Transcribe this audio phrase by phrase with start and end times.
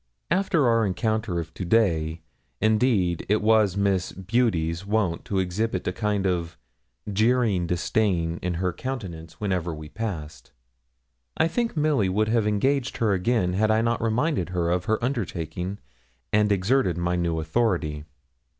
[0.31, 2.23] After our encounter of to day,
[2.59, 6.57] indeed, it was Miss 'Beauty's' wont to exhibit a kind of
[7.13, 10.53] jeering disdain in her countenance whenever we passed.
[11.37, 14.97] I think Milly would have engaged her again, had I not reminded her of her
[15.03, 15.77] undertaking,
[16.33, 18.05] and exerted my new authority.